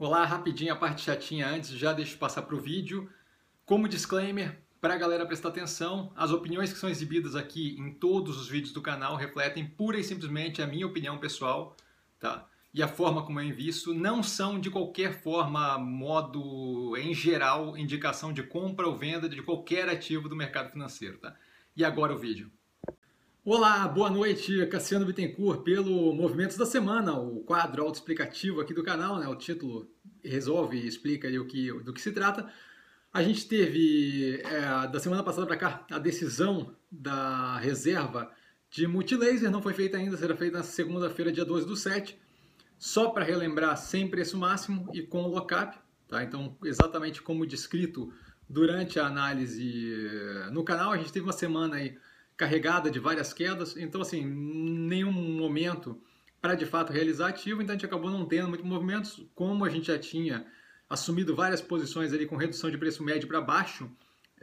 Olá, 0.00 0.24
rapidinho 0.24 0.72
a 0.72 0.76
parte 0.76 1.02
chatinha 1.02 1.46
antes, 1.46 1.68
já 1.72 1.92
deixo 1.92 2.16
passar 2.16 2.40
para 2.40 2.54
o 2.54 2.58
vídeo. 2.58 3.10
Como 3.66 3.86
disclaimer, 3.86 4.58
para 4.80 4.94
a 4.94 4.96
galera 4.96 5.26
prestar 5.26 5.50
atenção, 5.50 6.10
as 6.16 6.30
opiniões 6.30 6.72
que 6.72 6.78
são 6.78 6.88
exibidas 6.88 7.36
aqui 7.36 7.76
em 7.78 7.92
todos 7.92 8.40
os 8.40 8.48
vídeos 8.48 8.72
do 8.72 8.80
canal 8.80 9.14
refletem 9.14 9.68
pura 9.68 10.00
e 10.00 10.02
simplesmente 10.02 10.62
a 10.62 10.66
minha 10.66 10.86
opinião 10.86 11.18
pessoal, 11.18 11.76
tá? 12.18 12.48
E 12.72 12.82
a 12.82 12.88
forma 12.88 13.26
como 13.26 13.40
eu 13.40 13.44
invisto 13.44 13.92
não 13.92 14.22
são 14.22 14.58
de 14.58 14.70
qualquer 14.70 15.20
forma, 15.20 15.76
modo 15.76 16.96
em 16.96 17.12
geral, 17.12 17.76
indicação 17.76 18.32
de 18.32 18.42
compra 18.42 18.88
ou 18.88 18.96
venda 18.96 19.28
de 19.28 19.42
qualquer 19.42 19.86
ativo 19.90 20.30
do 20.30 20.34
mercado 20.34 20.72
financeiro, 20.72 21.18
tá? 21.18 21.36
E 21.76 21.84
agora 21.84 22.14
o 22.14 22.18
vídeo. 22.18 22.50
Olá, 23.42 23.88
boa 23.88 24.10
noite, 24.10 24.66
Cassiano 24.66 25.06
Bittencourt, 25.06 25.62
pelo 25.62 26.12
Movimentos 26.12 26.58
da 26.58 26.66
Semana, 26.66 27.14
o 27.14 27.40
quadro 27.40 27.82
autoexplicativo 27.82 28.60
aqui 28.60 28.74
do 28.74 28.84
canal, 28.84 29.18
né? 29.18 29.26
O 29.28 29.34
título 29.34 29.90
resolve 30.22 30.76
e 30.76 30.86
explica 30.86 31.26
o 31.40 31.46
que, 31.46 31.72
do 31.80 31.90
que 31.90 32.02
se 32.02 32.12
trata. 32.12 32.52
A 33.10 33.22
gente 33.22 33.48
teve, 33.48 34.42
é, 34.44 34.88
da 34.88 35.00
semana 35.00 35.22
passada 35.22 35.46
para 35.46 35.56
cá, 35.56 35.86
a 35.90 35.98
decisão 35.98 36.76
da 36.92 37.56
reserva 37.56 38.30
de 38.68 38.86
multilaser, 38.86 39.50
não 39.50 39.62
foi 39.62 39.72
feita 39.72 39.96
ainda, 39.96 40.18
será 40.18 40.36
feita 40.36 40.58
na 40.58 40.62
segunda-feira, 40.62 41.32
dia 41.32 41.44
12 41.44 41.66
do 41.66 41.76
7, 41.76 42.20
só 42.78 43.08
para 43.08 43.24
relembrar, 43.24 43.74
sem 43.78 44.06
preço 44.06 44.36
máximo 44.36 44.90
e 44.92 45.00
com 45.00 45.22
lockup, 45.22 45.78
tá? 46.06 46.22
Então, 46.22 46.58
exatamente 46.62 47.22
como 47.22 47.46
descrito 47.46 48.12
durante 48.46 49.00
a 49.00 49.06
análise 49.06 49.94
no 50.52 50.62
canal, 50.62 50.92
a 50.92 50.98
gente 50.98 51.10
teve 51.10 51.24
uma 51.24 51.32
semana 51.32 51.76
aí 51.76 51.96
carregada 52.40 52.90
de 52.90 52.98
várias 52.98 53.34
quedas, 53.34 53.76
então 53.76 54.00
assim, 54.00 54.24
nenhum 54.24 55.12
momento 55.12 56.00
para 56.40 56.54
de 56.54 56.64
fato 56.64 56.90
realizar 56.90 57.28
ativo, 57.28 57.60
então 57.60 57.74
a 57.74 57.76
gente 57.76 57.84
acabou 57.84 58.10
não 58.10 58.24
tendo 58.24 58.48
muitos 58.48 58.66
movimentos, 58.66 59.22
como 59.34 59.62
a 59.62 59.68
gente 59.68 59.88
já 59.88 59.98
tinha 59.98 60.46
assumido 60.88 61.36
várias 61.36 61.60
posições 61.60 62.14
ali 62.14 62.24
com 62.24 62.36
redução 62.36 62.70
de 62.70 62.78
preço 62.78 63.04
médio 63.04 63.28
para 63.28 63.42
baixo, 63.42 63.90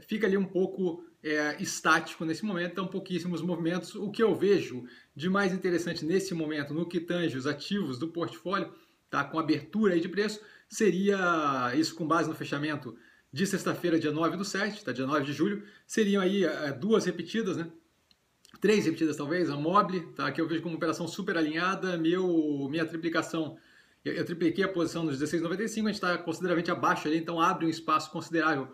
fica 0.01 0.27
ali 0.27 0.37
um 0.37 0.45
pouco 0.45 1.03
é, 1.23 1.59
estático 1.59 2.23
nesse 2.23 2.45
momento, 2.45 2.73
então 2.73 2.87
pouquíssimos 2.87 3.41
movimentos. 3.41 3.95
O 3.95 4.11
que 4.11 4.21
eu 4.21 4.35
vejo 4.35 4.85
de 5.15 5.27
mais 5.27 5.51
interessante 5.51 6.05
nesse 6.05 6.35
momento, 6.35 6.75
no 6.75 6.87
que 6.87 6.99
tange 6.99 7.35
os 7.35 7.47
ativos 7.47 7.97
do 7.97 8.09
portfólio, 8.09 8.71
tá, 9.09 9.23
com 9.23 9.39
abertura 9.39 9.95
aí 9.95 9.99
de 9.99 10.07
preço, 10.07 10.39
seria 10.69 11.73
isso 11.75 11.95
com 11.95 12.07
base 12.07 12.29
no 12.29 12.35
fechamento 12.35 12.95
de 13.33 13.47
sexta-feira, 13.47 13.99
dia 13.99 14.11
9 14.11 14.37
do 14.37 14.45
7, 14.45 14.85
tá, 14.85 14.91
dia 14.91 15.07
9 15.07 15.25
de 15.25 15.33
julho, 15.33 15.63
seriam 15.87 16.21
aí 16.21 16.43
é, 16.43 16.71
duas 16.71 17.03
repetidas, 17.03 17.57
né? 17.57 17.67
Três 18.59 18.85
repetidas 18.85 19.15
talvez, 19.15 19.49
a 19.49 19.55
Mobile, 19.55 20.07
tá? 20.13 20.31
que 20.31 20.41
eu 20.41 20.47
vejo 20.47 20.61
como 20.61 20.75
operação 20.75 21.07
super 21.07 21.37
alinhada, 21.37 21.97
meu, 21.97 22.67
minha 22.69 22.85
triplicação, 22.85 23.57
eu, 24.03 24.13
eu 24.13 24.25
tripliquei 24.25 24.63
a 24.63 24.69
posição 24.69 25.03
nos 25.03 25.21
16,95, 25.21 25.45
a 25.57 25.65
gente 25.67 25.89
está 25.93 26.17
consideravelmente 26.17 26.71
abaixo 26.71 27.07
ali, 27.07 27.17
então 27.17 27.41
abre 27.41 27.65
um 27.65 27.69
espaço 27.69 28.11
considerável 28.11 28.67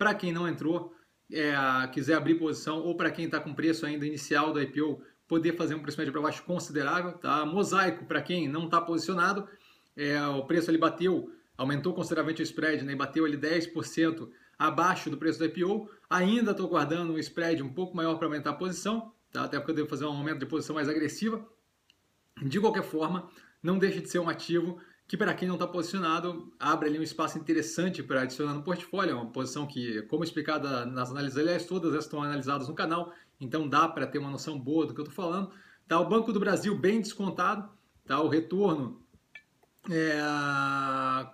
para 0.00 0.14
quem 0.14 0.32
não 0.32 0.48
entrou, 0.48 0.94
é, 1.30 1.52
quiser 1.92 2.14
abrir 2.14 2.36
posição, 2.36 2.78
ou 2.80 2.96
para 2.96 3.10
quem 3.10 3.26
está 3.26 3.38
com 3.38 3.52
preço 3.52 3.84
ainda 3.84 4.06
inicial 4.06 4.50
do 4.50 4.60
IPO, 4.60 5.02
poder 5.28 5.56
fazer 5.56 5.74
um 5.74 5.82
preço 5.82 5.98
médio 5.98 6.10
para 6.10 6.22
baixo 6.22 6.42
considerável. 6.42 7.12
Tá? 7.12 7.44
Mosaico, 7.44 8.06
para 8.06 8.22
quem 8.22 8.48
não 8.48 8.64
está 8.64 8.80
posicionado, 8.80 9.46
é, 9.94 10.20
o 10.26 10.42
preço 10.46 10.70
ali 10.70 10.78
bateu, 10.78 11.30
aumentou 11.54 11.92
consideravelmente 11.92 12.40
o 12.40 12.44
spread, 12.44 12.82
né? 12.82 12.96
bateu 12.96 13.26
ali 13.26 13.36
10% 13.36 14.28
abaixo 14.58 15.10
do 15.10 15.18
preço 15.18 15.38
do 15.38 15.44
IPO. 15.44 15.88
Ainda 16.08 16.52
estou 16.52 16.66
guardando 16.66 17.12
um 17.12 17.18
spread 17.18 17.62
um 17.62 17.72
pouco 17.72 17.94
maior 17.94 18.16
para 18.16 18.26
aumentar 18.26 18.50
a 18.50 18.54
posição, 18.54 19.12
tá? 19.32 19.44
até 19.44 19.58
porque 19.58 19.72
eu 19.72 19.76
devo 19.76 19.88
fazer 19.88 20.04
um 20.04 20.12
aumento 20.12 20.38
de 20.38 20.46
posição 20.46 20.74
mais 20.74 20.88
agressiva. 20.88 21.46
De 22.42 22.60
qualquer 22.60 22.82
forma, 22.82 23.28
não 23.62 23.78
deixe 23.78 24.00
de 24.00 24.08
ser 24.08 24.18
um 24.18 24.28
ativo 24.28 24.80
que 25.10 25.16
para 25.16 25.34
quem 25.34 25.48
não 25.48 25.56
está 25.56 25.66
posicionado, 25.66 26.52
abre 26.56 26.88
ali 26.88 26.96
um 26.96 27.02
espaço 27.02 27.36
interessante 27.36 28.00
para 28.00 28.22
adicionar 28.22 28.54
no 28.54 28.62
portfólio, 28.62 29.10
é 29.10 29.14
uma 29.14 29.26
posição 29.26 29.66
que, 29.66 30.02
como 30.02 30.22
explicada 30.22 30.86
nas 30.86 31.10
análises, 31.10 31.36
aliás, 31.36 31.66
todas 31.66 31.90
elas 31.90 32.04
estão 32.04 32.22
analisadas 32.22 32.68
no 32.68 32.74
canal, 32.76 33.12
então 33.40 33.68
dá 33.68 33.88
para 33.88 34.06
ter 34.06 34.18
uma 34.18 34.30
noção 34.30 34.56
boa 34.56 34.86
do 34.86 34.94
que 34.94 35.00
eu 35.00 35.04
estou 35.04 35.24
falando. 35.24 35.50
Tá, 35.88 35.98
o 35.98 36.08
Banco 36.08 36.32
do 36.32 36.38
Brasil 36.38 36.78
bem 36.78 37.00
descontado, 37.00 37.68
tá, 38.06 38.20
o 38.20 38.28
retorno 38.28 39.02
é, 39.90 40.20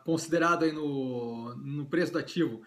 considerado 0.06 0.62
aí 0.62 0.72
no, 0.72 1.54
no 1.56 1.84
preço 1.84 2.12
do 2.12 2.18
ativo 2.18 2.62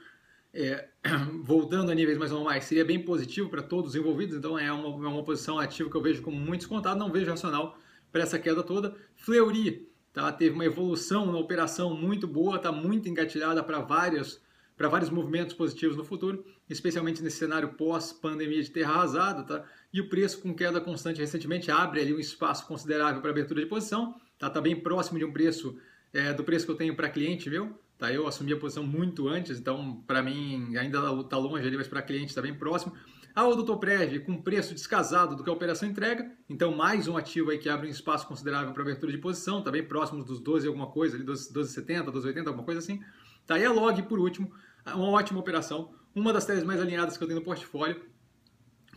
é, 0.54 0.88
voltando 1.44 1.92
a 1.92 1.96
níveis 1.96 2.18
mais 2.18 2.32
normais, 2.32 2.66
seria 2.66 2.86
bem 2.86 3.04
positivo 3.04 3.50
para 3.50 3.62
todos 3.62 3.92
os 3.92 3.96
envolvidos, 3.96 4.36
então 4.36 4.58
é 4.58 4.72
uma, 4.72 4.88
é 4.88 5.10
uma 5.10 5.24
posição 5.24 5.60
ativa 5.60 5.90
que 5.90 5.96
eu 5.96 6.02
vejo 6.02 6.22
como 6.22 6.38
muito 6.38 6.62
descontado, 6.62 7.00
não 7.00 7.12
vejo 7.12 7.30
racional 7.30 7.78
para 8.12 8.24
essa 8.24 8.40
queda 8.40 8.64
toda. 8.64 8.96
Fleury 9.16 9.88
tá, 10.12 10.32
teve 10.32 10.56
uma 10.56 10.66
evolução 10.66 11.32
na 11.32 11.38
operação 11.38 11.96
muito 11.96 12.28
boa, 12.28 12.58
está 12.58 12.72
muito 12.72 13.08
engatilhada 13.08 13.64
para 13.64 13.80
vários, 13.80 14.42
vários 14.78 15.10
movimentos 15.10 15.54
positivos 15.54 15.96
no 15.96 16.04
futuro, 16.04 16.44
especialmente 16.70 17.22
nesse 17.22 17.38
cenário 17.38 17.74
pós-pandemia 17.74 18.62
de 18.62 18.72
terra 18.72 18.94
arrasada, 18.94 19.44
tá? 19.44 19.66
e 19.94 20.02
o 20.02 20.10
preço 20.10 20.42
com 20.42 20.54
queda 20.54 20.82
constante 20.82 21.20
recentemente 21.20 21.70
abre 21.70 22.02
ali 22.02 22.14
um 22.14 22.20
espaço 22.20 22.66
considerável 22.68 23.22
para 23.22 23.32
abertura 23.32 23.62
de 23.62 23.68
posição, 23.68 24.16
está 24.34 24.50
tá 24.50 24.62
bem 24.62 24.80
próximo 24.80 25.20
de 25.20 25.26
um 25.26 25.32
preço, 25.32 25.78
é, 26.12 26.34
do 26.34 26.44
preço 26.44 26.66
que 26.66 26.72
eu 26.72 26.76
tenho 26.76 26.96
para 26.96 27.10
cliente 27.10 27.50
meu, 27.50 27.78
Tá? 28.00 28.14
Eu 28.14 28.26
assumi 28.26 28.54
a 28.54 28.58
posição 28.58 28.88
muito 28.88 29.28
antes, 29.28 29.60
então 29.60 30.02
para 30.08 30.24
mim 30.24 30.74
ainda 30.78 31.00
está 31.20 31.38
longe 31.38 31.68
ali, 31.68 31.76
mas 31.76 31.88
para 31.88 32.02
cliente 32.02 32.28
está 32.28 32.42
bem 32.42 32.56
próximo. 32.56 32.94
A 33.36 33.46
Odotoprev 33.46 34.22
com 34.22 34.42
preço 34.42 34.74
descasado 34.74 35.36
do 35.36 35.44
que 35.44 35.50
a 35.50 35.54
operação 35.54 35.88
entrega, 35.88 36.32
então 36.50 36.74
mais 36.74 37.10
um 37.10 37.18
ativo 37.18 37.52
aí 37.52 37.58
que 37.58 37.68
abre 37.68 37.88
um 37.88 37.92
espaço 37.92 38.26
considerável 38.26 38.74
para 38.74 38.82
abertura 38.84 39.12
de 39.12 39.18
posição, 39.18 39.60
está 39.60 39.70
bem 39.70 39.84
próximo 39.84 40.24
dos 40.24 40.40
12 40.40 40.66
alguma 40.66 40.88
coisa, 40.88 41.18
ali 41.18 41.26
12,70, 41.26 42.06
12,80, 42.06 42.48
alguma 42.48 42.64
coisa 42.64 42.80
assim. 42.80 43.04
Tá? 43.46 43.60
E 43.60 43.66
a 43.66 43.72
Log, 43.72 44.02
por 44.04 44.18
último, 44.18 44.50
uma 44.86 45.10
ótima 45.10 45.42
operação, 45.42 45.94
uma 46.16 46.32
das 46.32 46.46
teses 46.46 46.64
mais 46.64 46.80
alinhadas 46.80 47.18
que 47.18 47.24
eu 47.24 47.28
tenho 47.28 47.42
no 47.42 47.46
portfólio, 47.46 48.02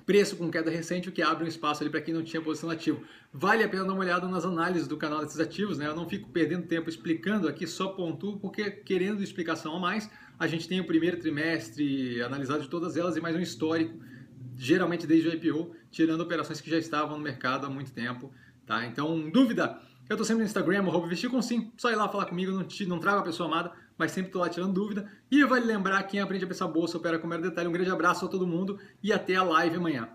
preço 0.05 0.37
com 0.37 0.51
queda 0.51 0.71
recente, 0.71 1.09
o 1.09 1.13
que 1.13 1.23
abre 1.23 1.45
um 1.45 1.49
espaço 1.49 1.83
ali 1.83 1.91
para 1.91 2.01
quem 2.01 2.13
não 2.13 2.23
tinha 2.23 2.43
posição 2.43 2.71
ativo. 2.71 3.03
Vale 3.33 3.63
a 3.63 3.69
pena 3.69 3.85
dar 3.85 3.93
uma 3.93 4.03
olhada 4.03 4.27
nas 4.29 4.45
análises 4.45 4.87
do 4.87 4.97
canal 4.97 5.21
desses 5.21 5.41
ativos, 5.41 5.79
né? 5.79 5.87
Eu 5.87 5.95
não 5.95 6.09
fico 6.09 6.29
perdendo 6.31 6.67
tempo 6.67 6.89
explicando 6.89 7.49
aqui, 7.49 7.67
só 7.67 7.89
pontuo, 7.89 8.39
porque 8.39 8.71
querendo 8.71 9.23
explicação 9.23 9.77
a 9.77 9.81
mais, 9.81 10.11
a 10.39 10.47
gente 10.47 10.69
tem 10.69 10.81
o 10.81 10.87
primeiro 10.87 11.19
trimestre 11.19 12.21
analisado 12.23 12.63
de 12.63 12.69
todas 12.69 12.97
elas 12.97 13.17
e 13.17 13.21
mais 13.21 13.37
um 13.37 13.41
histórico, 13.41 13.99
geralmente 14.57 15.07
desde 15.07 15.29
o 15.29 15.33
IPO, 15.33 15.75
tirando 15.91 16.21
operações 16.21 16.61
que 16.61 16.71
já 16.71 16.79
estavam 16.79 17.17
no 17.17 17.23
mercado 17.23 17.67
há 17.67 17.71
muito 17.71 17.93
tempo, 17.93 18.33
tá? 18.67 18.85
Então, 18.87 19.31
dúvida, 19.31 19.81
eu 20.09 20.15
estou 20.15 20.25
sempre 20.25 20.43
no 20.43 20.47
Instagram, 20.47 20.81
arroba 20.81 21.07
vestir 21.07 21.31
com 21.31 21.41
sim, 21.41 21.73
só 21.77 21.91
ir 21.91 21.97
lá 21.97 22.09
falar 22.09 22.27
comigo, 22.27 22.53
não, 22.53 22.65
te, 22.65 22.85
não 22.87 22.99
trago 22.99 23.21
a 23.21 23.23
pessoa 23.23 23.49
amada, 23.49 23.73
mas 23.97 24.13
sempre 24.13 24.29
estou 24.29 24.43
lá 24.43 24.49
tirando 24.49 24.73
dúvida. 24.73 25.11
E 25.31 25.45
vale 25.45 25.65
lembrar, 25.65 26.03
quem 26.05 26.21
aprende 26.21 26.45
a 26.45 26.49
pensar 26.49 26.69
bolsa 26.69 26.97
opera 26.97 27.19
com 27.19 27.27
mero 27.27 27.43
detalhe. 27.43 27.69
Um 27.69 27.73
grande 27.73 27.91
abraço 27.91 28.25
a 28.25 28.29
todo 28.29 28.47
mundo 28.47 28.79
e 29.03 29.13
até 29.13 29.37
a 29.37 29.43
live 29.43 29.77
amanhã. 29.77 30.09